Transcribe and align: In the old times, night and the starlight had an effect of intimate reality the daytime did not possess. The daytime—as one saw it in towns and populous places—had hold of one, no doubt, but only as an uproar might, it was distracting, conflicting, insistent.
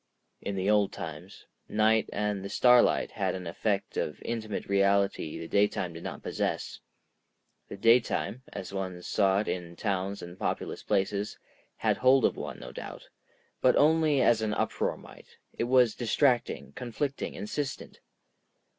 In 0.41 0.55
the 0.55 0.67
old 0.67 0.91
times, 0.91 1.45
night 1.69 2.09
and 2.11 2.43
the 2.43 2.49
starlight 2.49 3.11
had 3.11 3.35
an 3.35 3.45
effect 3.45 3.97
of 3.97 4.19
intimate 4.23 4.65
reality 4.65 5.37
the 5.37 5.47
daytime 5.47 5.93
did 5.93 6.01
not 6.01 6.23
possess. 6.23 6.79
The 7.67 7.77
daytime—as 7.77 8.73
one 8.73 9.03
saw 9.03 9.41
it 9.41 9.47
in 9.47 9.75
towns 9.75 10.23
and 10.23 10.39
populous 10.39 10.81
places—had 10.81 11.97
hold 11.97 12.25
of 12.25 12.35
one, 12.35 12.57
no 12.59 12.71
doubt, 12.71 13.09
but 13.61 13.75
only 13.75 14.23
as 14.23 14.41
an 14.41 14.55
uproar 14.55 14.97
might, 14.97 15.37
it 15.53 15.65
was 15.65 15.93
distracting, 15.93 16.71
conflicting, 16.71 17.35
insistent. 17.35 17.99